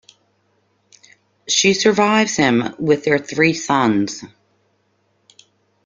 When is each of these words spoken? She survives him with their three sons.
She 1.47 1.75
survives 1.75 2.35
him 2.35 2.73
with 2.79 3.03
their 3.03 3.19
three 3.19 3.53
sons. 3.53 4.23